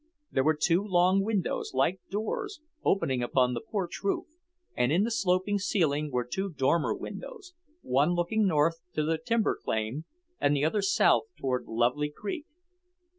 [0.31, 4.25] There were two long windows, like doors, opening upon the porch roof,
[4.75, 9.59] and in the sloping ceiling were two dormer windows, one looking north to the timber
[9.63, 10.05] claim
[10.39, 12.47] and the other south toward Lovely Creek.